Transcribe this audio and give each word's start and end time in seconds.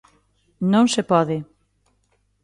Non 0.71 0.85
se 0.93 1.01
pode. 1.11 1.37